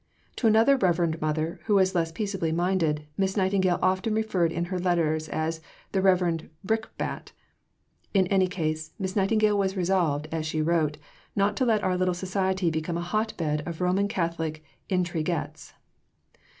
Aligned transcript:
To 0.37 0.47
another 0.47 0.77
Reverend 0.77 1.21
Mother, 1.21 1.59
who 1.65 1.75
was 1.75 1.93
less 1.93 2.11
peaceably 2.11 2.51
minded, 2.51 3.05
Miss 3.19 3.37
Nightingale 3.37 3.77
often 3.83 4.15
referred 4.15 4.51
in 4.51 4.65
her 4.65 4.79
letters 4.79 5.29
as 5.29 5.61
"the 5.91 6.01
Reverend 6.01 6.49
Brickbat." 6.65 7.33
In 8.11 8.25
any 8.25 8.47
case, 8.47 8.93
Miss 8.97 9.15
Nightingale 9.15 9.59
was 9.59 9.77
resolved, 9.77 10.27
as 10.31 10.47
she 10.47 10.59
wrote, 10.59 10.97
"not 11.35 11.55
to 11.57 11.65
let 11.65 11.83
our 11.83 11.95
little 11.97 12.15
Society 12.15 12.71
become 12.71 12.97
a 12.97 13.01
hot 13.01 13.37
bed 13.37 13.61
of 13.67 13.79
Roman 13.79 14.07
Catholic 14.07 14.63
Intriguettes." 14.89 15.73